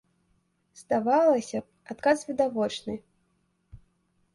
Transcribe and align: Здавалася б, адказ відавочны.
Здавалася 0.81 1.57
б, 1.67 1.75
адказ 1.95 2.27
відавочны. 2.33 2.93